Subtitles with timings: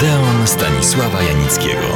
[0.00, 1.86] Odeon Stanisława Janickiego.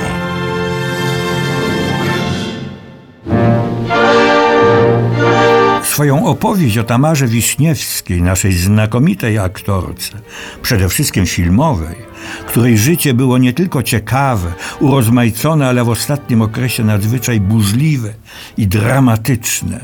[5.82, 10.11] Swoją opowieść o Tamarze Wiśniewskiej, naszej znakomitej aktorce,
[10.62, 11.96] przede wszystkim filmowej,
[12.46, 18.14] której życie było nie tylko ciekawe, urozmaicone, ale w ostatnim okresie nadzwyczaj burzliwe
[18.57, 19.80] i dramatyczne,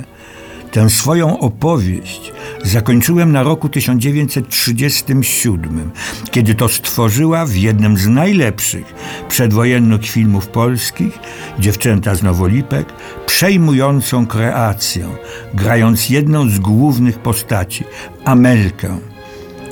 [0.73, 2.33] Tę swoją opowieść
[2.63, 5.91] zakończyłem na roku 1937,
[6.31, 8.95] kiedy to stworzyła w jednym z najlepszych
[9.29, 11.19] przedwojennych filmów polskich
[11.59, 12.93] Dziewczęta z Nowolipek
[13.27, 15.09] przejmującą kreację,
[15.55, 17.85] grając jedną z głównych postaci,
[18.25, 18.99] Amelkę.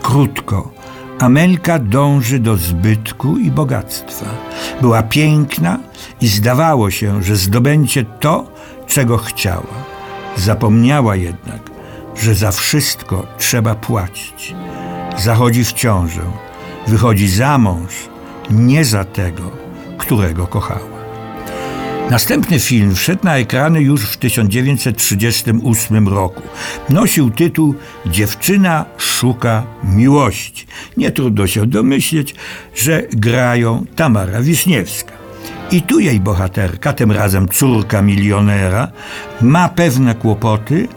[0.02, 0.72] Krótko,
[1.18, 4.26] Amelka dąży do zbytku i bogactwa.
[4.80, 5.78] Była piękna
[6.20, 8.52] i zdawało się, że zdobędzie to,
[8.86, 9.84] czego chciała.
[10.36, 11.77] Zapomniała jednak,
[12.20, 14.54] że za wszystko trzeba płacić.
[15.18, 16.22] Zachodzi w ciążę,
[16.86, 17.92] wychodzi za mąż,
[18.50, 19.50] nie za tego,
[19.98, 20.98] którego kochała.
[22.10, 26.42] Następny film wszedł na ekrany już w 1938 roku.
[26.88, 27.74] Nosił tytuł
[28.06, 30.66] Dziewczyna szuka miłości.
[30.96, 32.34] Nie trudno się domyśleć,
[32.74, 35.17] że grają Tamara Wiśniewska.
[35.70, 38.88] I tu jej bohaterka, tym razem córka milionera,
[39.40, 40.88] ma pewne kłopoty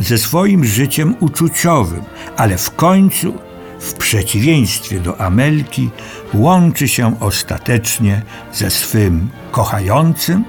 [0.00, 2.02] ze swoim życiem uczuciowym,
[2.36, 3.34] ale w końcu,
[3.80, 5.90] w przeciwieństwie do Amelki,
[6.34, 8.22] łączy się ostatecznie
[8.52, 10.44] ze swym kochającym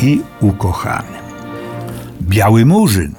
[0.00, 1.22] i ukochanym.
[2.22, 3.14] Biały Murzyn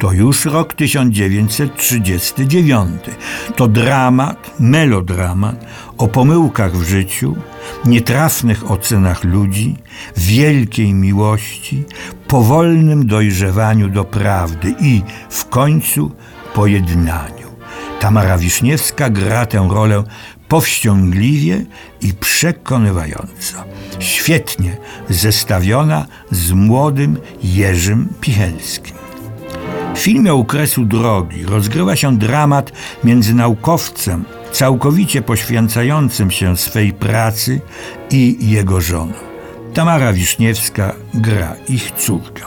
[0.00, 3.02] to już rok 1939.
[3.56, 5.66] To dramat, melodramat
[5.98, 7.36] o pomyłkach w życiu,
[7.84, 9.76] nietrafnych ocenach ludzi,
[10.16, 11.84] wielkiej miłości,
[12.28, 16.10] powolnym dojrzewaniu do prawdy i w końcu
[16.54, 17.48] pojednaniu.
[18.00, 20.04] Tamara Wiszniewska gra tę rolę
[20.48, 21.64] powściągliwie
[22.00, 23.64] i przekonywająco.
[23.98, 24.76] Świetnie
[25.08, 28.97] zestawiona z młodym Jerzym Pichelskim.
[29.98, 32.72] W filmie u kresu drogi rozgrywa się dramat
[33.04, 37.60] między naukowcem, całkowicie poświęcającym się swej pracy
[38.10, 39.12] i jego żoną.
[39.74, 42.42] Tamara Wiszniewska gra ich córkę.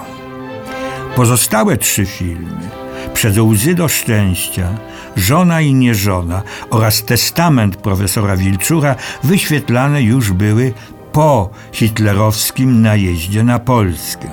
[1.16, 2.70] Pozostałe trzy filmy
[3.14, 4.68] Przez łzy do szczęścia,
[5.16, 10.74] Żona i nieżona oraz Testament profesora Wilczura wyświetlane już były
[11.12, 14.30] po hitlerowskim najeździe na Polskę.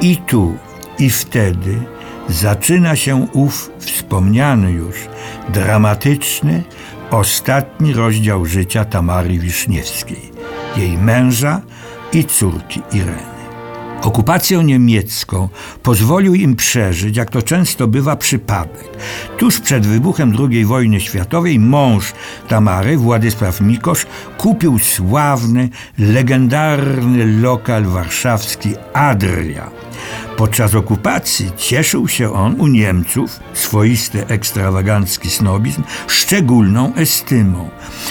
[0.00, 0.56] I tu,
[0.98, 1.97] i wtedy
[2.28, 4.96] zaczyna się ów wspomniany już
[5.48, 6.62] dramatyczny,
[7.10, 10.32] ostatni rozdział życia Tamary Wiszniewskiej,
[10.76, 11.60] jej męża
[12.12, 13.38] i córki Ireny.
[14.02, 15.48] Okupację niemiecką
[15.82, 18.88] pozwolił im przeżyć, jak to często bywa, przypadek.
[19.38, 22.12] Tuż przed wybuchem II wojny światowej mąż
[22.48, 24.06] Tamary, Władysław Mikosz,
[24.38, 25.68] kupił sławny,
[25.98, 29.70] legendarny lokal warszawski Adria
[30.38, 37.70] Podczas okupacji cieszył się on u Niemców, swoisty ekstrawagancki snobizm, szczególną estymą.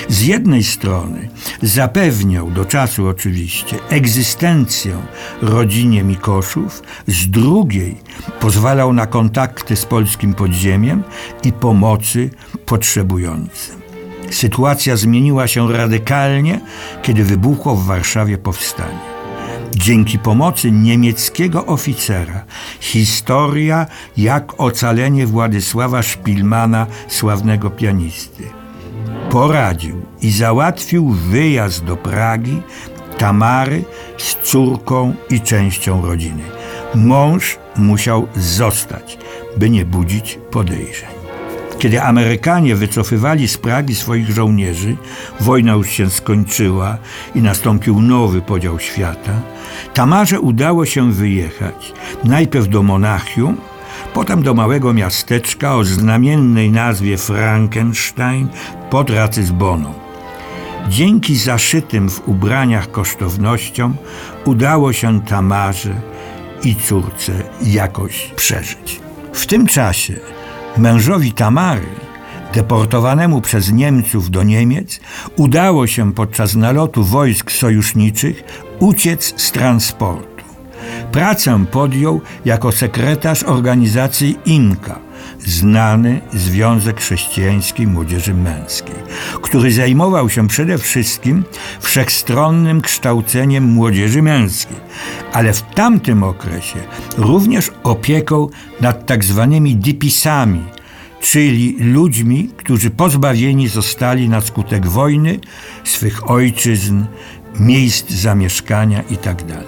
[0.10, 1.30] Z jednej strony
[1.62, 5.02] zapewniał do czasu oczywiście egzystencję
[5.42, 7.98] rodzinie Mikoszów, z drugiej
[8.40, 11.04] pozwalał na kontakty z polskim podziemiem
[11.44, 12.30] i pomocy
[12.66, 13.76] potrzebującym.
[14.32, 16.60] Sytuacja zmieniła się radykalnie,
[17.02, 19.17] kiedy wybuchło w Warszawie powstanie.
[19.78, 22.46] Dzięki pomocy niemieckiego oficera
[22.80, 23.86] historia
[24.18, 28.44] jak ocalenie Władysława Szpilmana, sławnego pianisty.
[29.30, 32.62] Poradził i załatwił wyjazd do Pragi
[33.18, 33.84] Tamary
[34.18, 36.44] z córką i częścią rodziny.
[36.96, 39.18] Mąż musiał zostać,
[39.58, 41.27] by nie budzić podejrzeń.
[41.80, 44.98] Kiedy Amerykanie wycofywali z Pragi swoich żołnierzy,
[45.40, 46.98] wojna już się skończyła
[47.36, 49.42] i nastąpił nowy podział świata,
[49.94, 51.94] Tamarze udało się wyjechać
[52.24, 53.58] najpierw do Monachium,
[54.14, 58.48] potem do małego miasteczka o znamiennej nazwie Frankenstein
[58.90, 59.94] pod Racyzboną.
[60.90, 63.96] Dzięki zaszytym w ubraniach kosztownościom
[64.46, 65.96] udało się Tamarze
[66.64, 69.00] i córce jakoś przeżyć.
[69.34, 70.20] W tym czasie
[70.78, 71.88] Mężowi Tamary,
[72.54, 75.00] deportowanemu przez Niemców do Niemiec,
[75.36, 78.44] udało się podczas nalotu wojsk sojuszniczych
[78.80, 80.44] uciec z transportu.
[81.12, 85.00] Pracę podjął jako sekretarz organizacji IMKA,
[85.46, 88.96] znany Związek Chrześcijańskiej Młodzieży Męskiej,
[89.42, 91.44] który zajmował się przede wszystkim
[91.80, 94.78] wszechstronnym kształceniem młodzieży męskiej,
[95.34, 96.80] ale w tamtym okresie
[97.18, 98.48] również opieką
[98.82, 100.64] nad tak zwanymi dipisami,
[101.22, 105.40] czyli ludźmi, którzy pozbawieni zostali na skutek wojny
[105.84, 107.04] swych ojczyzn,
[107.60, 109.64] miejsc zamieszkania itd.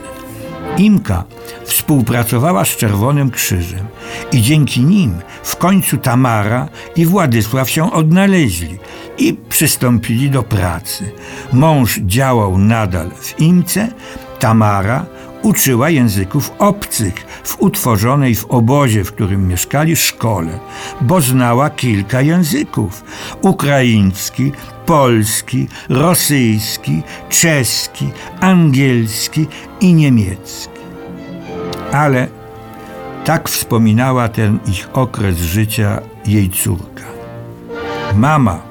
[0.79, 1.23] Imka
[1.65, 3.85] współpracowała z Czerwonym Krzyżem
[4.31, 8.77] i dzięki nim w końcu Tamara i Władysław się odnaleźli
[9.17, 11.11] i przystąpili do pracy.
[11.53, 13.87] Mąż działał nadal w Imce,
[14.39, 15.05] Tamara
[15.41, 17.13] uczyła języków obcych
[17.43, 20.59] w utworzonej w obozie, w którym mieszkali, szkole,
[21.01, 23.03] bo znała kilka języków:
[23.41, 24.51] ukraiński,
[24.85, 28.09] polski, rosyjski, czeski,
[28.39, 29.47] angielski
[29.81, 30.79] i niemiecki.
[31.91, 32.27] Ale
[33.25, 37.03] tak wspominała ten ich okres życia jej córka.
[38.15, 38.61] Mama,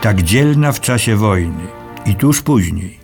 [0.00, 1.64] tak dzielna w czasie wojny
[2.06, 2.98] i tuż później,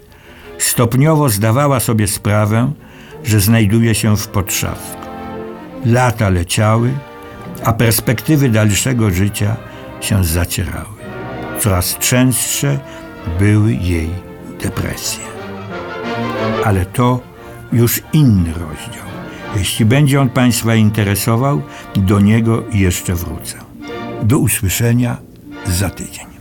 [0.59, 2.73] stopniowo zdawała sobie sprawę,
[3.25, 5.03] że znajduje się w potrzasku.
[5.85, 6.91] Lata leciały,
[7.65, 9.57] a perspektywy dalszego życia
[10.01, 11.03] się zacierały.
[11.61, 12.79] Coraz częstsze
[13.39, 14.11] były jej
[14.63, 15.25] depresje.
[16.65, 17.21] Ale to
[17.73, 19.07] już inny rozdział.
[19.57, 21.63] Jeśli będzie on Państwa interesował,
[21.97, 23.59] do niego jeszcze wrócę.
[24.23, 25.17] Do usłyszenia
[25.67, 26.32] za tydzień.